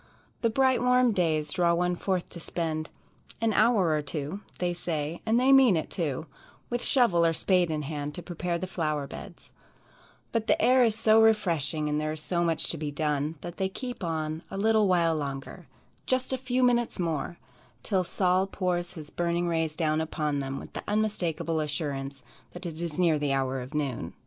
[0.41, 2.89] The bright warm days draw one forth to spend
[3.39, 6.25] "an hour or two" they say, and they mean it too
[6.71, 9.53] with shovel or spade in hand to prepare the flower beds,
[10.31, 13.57] but the air is so refreshing, and there is so much to be done, that
[13.57, 15.67] they keep on "a little while longer,"
[16.07, 17.37] "just a few minutes more,"
[17.83, 22.23] till Sol pours his burning rays down upon them with the unmistakable assurance
[22.53, 24.13] that it is near the hour of noon.